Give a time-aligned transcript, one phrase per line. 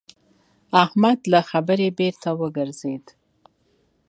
[0.83, 3.05] احمد له خبرې بېرته وګرځېد.